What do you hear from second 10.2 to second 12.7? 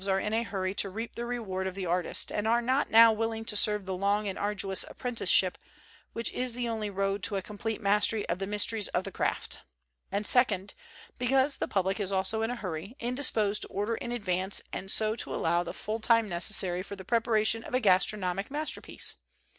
second, because the public i in a